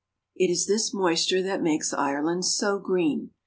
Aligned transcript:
It 0.35 0.49
is 0.49 0.65
this 0.65 0.95
moisture 0.95 1.43
that 1.43 1.61
makes 1.61 1.93
Ireland 1.93 2.45
so 2.45 2.79
green. 2.79 3.35